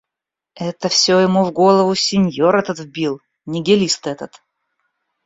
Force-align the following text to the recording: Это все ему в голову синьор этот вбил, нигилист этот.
Это 0.55 0.89
все 0.89 1.19
ему 1.19 1.43
в 1.43 1.51
голову 1.51 1.93
синьор 1.93 2.55
этот 2.55 2.79
вбил, 2.79 3.21
нигилист 3.45 4.07
этот. 4.07 4.41